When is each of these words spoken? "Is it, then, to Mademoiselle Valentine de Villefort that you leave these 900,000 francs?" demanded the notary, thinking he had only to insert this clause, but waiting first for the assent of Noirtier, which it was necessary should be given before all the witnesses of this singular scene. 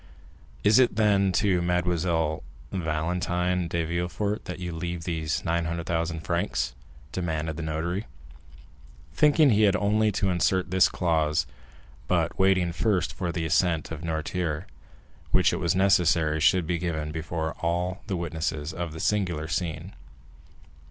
"Is 0.63 0.79
it, 0.79 0.95
then, 0.95 1.31
to 1.33 1.61
Mademoiselle 1.61 2.41
Valentine 2.71 3.67
de 3.67 3.83
Villefort 3.83 4.45
that 4.45 4.57
you 4.57 4.71
leave 4.71 5.03
these 5.03 5.45
900,000 5.45 6.21
francs?" 6.21 6.73
demanded 7.11 7.55
the 7.55 7.61
notary, 7.61 8.07
thinking 9.13 9.51
he 9.51 9.61
had 9.61 9.75
only 9.75 10.11
to 10.13 10.31
insert 10.31 10.71
this 10.71 10.89
clause, 10.89 11.45
but 12.07 12.39
waiting 12.39 12.73
first 12.73 13.13
for 13.13 13.31
the 13.31 13.45
assent 13.45 13.91
of 13.91 14.01
Noirtier, 14.03 14.65
which 15.29 15.53
it 15.53 15.57
was 15.57 15.75
necessary 15.75 16.39
should 16.39 16.65
be 16.65 16.79
given 16.79 17.11
before 17.11 17.53
all 17.61 18.01
the 18.07 18.17
witnesses 18.17 18.73
of 18.73 18.93
this 18.93 19.03
singular 19.03 19.47
scene. 19.47 19.93